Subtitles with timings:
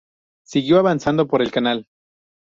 [0.43, 1.85] Siguió avanzando por el canal.